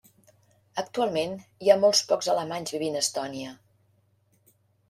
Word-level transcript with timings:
Actualment 0.81 1.35
hi 1.65 1.71
ha 1.71 1.77
molt 1.83 2.01
pocs 2.13 2.31
alemanys 2.35 2.75
vivint 2.77 2.99
a 3.01 3.05
Estònia. 3.07 3.55